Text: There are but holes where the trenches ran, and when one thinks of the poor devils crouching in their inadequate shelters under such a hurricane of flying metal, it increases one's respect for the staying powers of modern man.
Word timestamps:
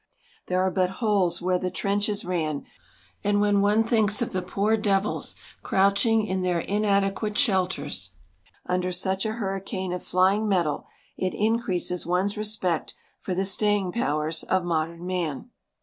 There 0.47 0.59
are 0.59 0.71
but 0.71 0.89
holes 0.97 1.43
where 1.43 1.59
the 1.59 1.69
trenches 1.69 2.25
ran, 2.25 2.65
and 3.23 3.39
when 3.39 3.61
one 3.61 3.83
thinks 3.83 4.19
of 4.19 4.31
the 4.31 4.41
poor 4.41 4.75
devils 4.75 5.35
crouching 5.61 6.25
in 6.25 6.41
their 6.41 6.59
inadequate 6.59 7.37
shelters 7.37 8.15
under 8.65 8.91
such 8.91 9.27
a 9.27 9.33
hurricane 9.33 9.93
of 9.93 10.01
flying 10.01 10.49
metal, 10.49 10.87
it 11.19 11.35
increases 11.35 12.03
one's 12.07 12.35
respect 12.35 12.95
for 13.19 13.35
the 13.35 13.45
staying 13.45 13.91
powers 13.91 14.41
of 14.41 14.63
modern 14.63 15.05
man. 15.05 15.51